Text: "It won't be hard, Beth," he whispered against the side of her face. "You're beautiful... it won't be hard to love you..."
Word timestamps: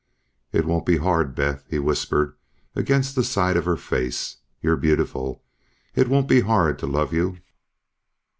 "It 0.51 0.65
won't 0.65 0.87
be 0.87 0.97
hard, 0.97 1.35
Beth," 1.35 1.63
he 1.69 1.77
whispered 1.77 2.33
against 2.75 3.13
the 3.13 3.23
side 3.23 3.55
of 3.55 3.65
her 3.65 3.75
face. 3.77 4.37
"You're 4.59 4.75
beautiful... 4.75 5.43
it 5.93 6.07
won't 6.07 6.27
be 6.27 6.41
hard 6.41 6.79
to 6.79 6.87
love 6.87 7.13
you..." 7.13 7.37